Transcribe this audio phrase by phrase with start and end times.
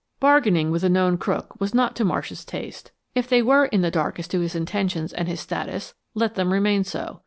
[0.19, 2.89] Bargaining with a known crook was not to Marsh's taste.
[3.13, 6.51] If they were in the dark as to his intentions and his status, let them
[6.51, 7.19] remain so.